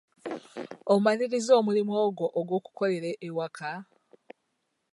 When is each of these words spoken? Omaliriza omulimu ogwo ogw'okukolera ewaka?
Omaliriza 0.93 1.51
omulimu 1.59 1.93
ogwo 2.05 2.25
ogw'okukolera 2.39 3.11
ewaka? 3.27 3.71